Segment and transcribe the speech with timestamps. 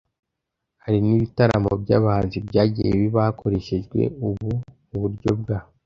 [0.83, 4.51] Hari n’ibitaramo by’abahanzi byagiye biba hakoreshejwe ubu
[4.95, 5.57] uburyo bwa